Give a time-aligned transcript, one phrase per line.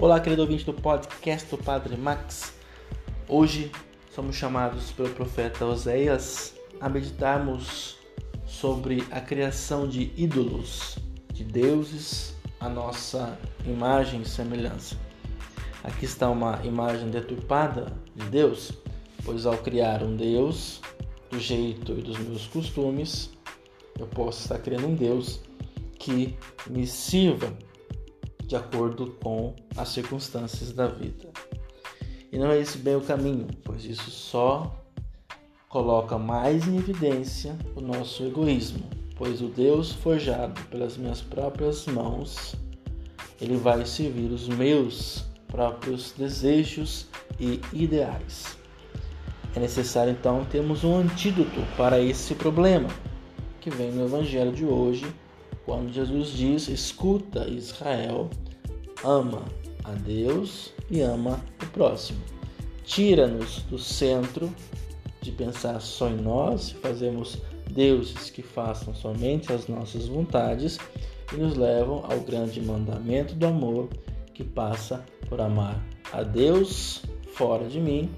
[0.00, 2.54] Olá, querido ouvinte do podcast do Padre Max.
[3.26, 3.72] Hoje
[4.14, 7.96] somos chamados pelo profeta Oséias a meditarmos
[8.46, 10.96] sobre a criação de ídolos,
[11.32, 14.96] de deuses, a nossa imagem e semelhança.
[15.82, 18.70] Aqui está uma imagem deturpada de Deus,
[19.24, 20.80] pois ao criar um Deus
[21.28, 23.30] do jeito e dos meus costumes,
[23.98, 25.40] eu posso estar criando um Deus
[25.98, 26.38] que
[26.70, 27.52] me sirva
[28.48, 31.28] de acordo com as circunstâncias da vida.
[32.32, 34.74] E não é esse bem o caminho, pois isso só
[35.68, 42.54] coloca mais em evidência o nosso egoísmo, pois o Deus forjado pelas minhas próprias mãos,
[43.38, 47.06] ele vai servir os meus próprios desejos
[47.38, 48.56] e ideais.
[49.54, 52.88] É necessário então termos um antídoto para esse problema,
[53.60, 55.06] que vem no evangelho de hoje,
[55.68, 58.30] quando Jesus diz: escuta Israel,
[59.04, 59.44] ama
[59.84, 62.18] a Deus e ama o próximo.
[62.84, 64.50] Tira-nos do centro
[65.20, 67.36] de pensar só em nós, fazemos
[67.70, 70.78] deuses que façam somente as nossas vontades
[71.34, 73.90] e nos levam ao grande mandamento do amor
[74.32, 77.02] que passa por amar a Deus
[77.34, 78.08] fora de mim,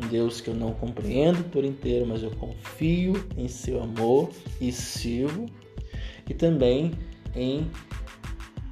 [0.00, 4.30] um Deus que eu não compreendo por inteiro, mas eu confio em seu amor
[4.60, 5.46] e sirvo
[6.32, 6.92] e também
[7.36, 7.70] em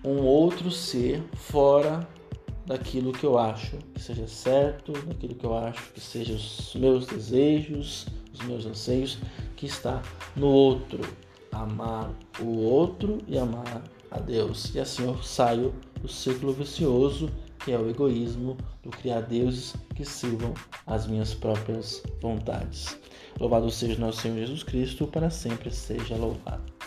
[0.03, 2.09] um outro ser fora
[2.65, 7.07] daquilo que eu acho que seja certo, daquilo que eu acho que sejam os meus
[7.07, 9.19] desejos, os meus anseios,
[9.57, 10.03] que está
[10.35, 11.01] no outro.
[11.53, 14.75] Amar o outro e amar a Deus.
[14.75, 20.03] E assim eu saio do círculo vicioso que é o egoísmo do criar deuses que
[20.03, 20.55] sirvam
[20.87, 22.99] às minhas próprias vontades.
[23.39, 26.80] Louvado seja nosso Senhor Jesus Cristo, para sempre seja louvado.